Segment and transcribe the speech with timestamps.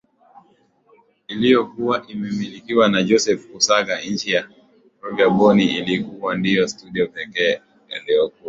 [1.27, 4.49] iliyokuwa ikimilikiwa na Joseph Kusaga chini ya
[4.99, 8.37] prodyuza Bonnie ilikuwa ndiyo studio pekee iliyokuwa